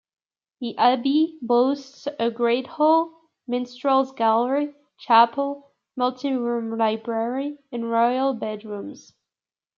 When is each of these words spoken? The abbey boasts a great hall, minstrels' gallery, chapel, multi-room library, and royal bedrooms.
The 0.61 0.75
abbey 0.79 1.37
boasts 1.43 2.07
a 2.17 2.31
great 2.31 2.65
hall, 2.65 3.21
minstrels' 3.45 4.11
gallery, 4.13 4.73
chapel, 4.97 5.73
multi-room 5.95 6.75
library, 6.75 7.59
and 7.71 7.87
royal 7.91 8.33
bedrooms. 8.33 9.13